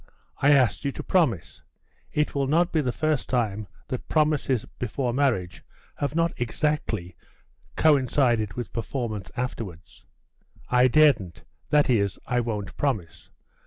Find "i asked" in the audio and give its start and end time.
0.41-0.83